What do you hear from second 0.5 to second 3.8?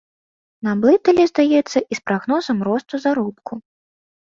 Наблыталі, здаецца, і з прагнозам росту заробку.